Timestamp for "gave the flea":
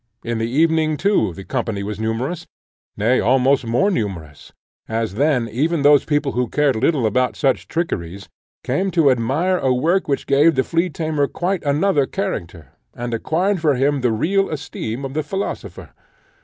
10.25-10.89